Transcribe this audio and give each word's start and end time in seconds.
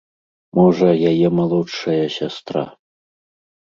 Можа, 0.59 0.87
яе 1.11 1.27
малодшая 1.41 2.01
сястра. 2.17 2.63